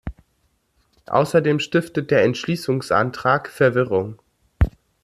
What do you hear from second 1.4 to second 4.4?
stiftet der Entschließungsantrag Verwirrung.